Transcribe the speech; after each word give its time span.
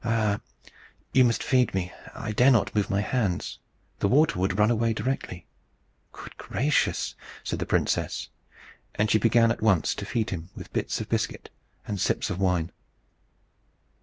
"Ah! 0.03 0.39
you 1.13 1.23
must 1.23 1.43
feed 1.43 1.75
me. 1.75 1.91
I 2.15 2.31
dare 2.31 2.49
not 2.49 2.73
move 2.73 2.89
my 2.89 3.01
hands. 3.01 3.59
The 3.99 4.07
water 4.07 4.39
would 4.39 4.57
run 4.57 4.71
away 4.71 4.93
directly." 4.93 5.45
"Good 6.11 6.35
gracious!" 6.37 7.13
said 7.43 7.59
the 7.59 7.67
princess; 7.67 8.29
and 8.95 9.11
she 9.11 9.19
began 9.19 9.51
at 9.51 9.61
once 9.61 9.93
to 9.93 10.05
feed 10.07 10.31
him 10.31 10.49
with 10.55 10.73
bits 10.73 10.99
of 11.01 11.09
biscuit 11.09 11.51
and 11.85 12.01
sips 12.01 12.31
of 12.31 12.39
wine. 12.39 12.71